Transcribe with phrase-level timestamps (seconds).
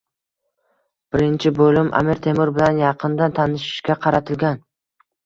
[1.15, 4.59] Birinchi bo‘lim Amir Temur bilan yaqindan tanishishga qaratilgan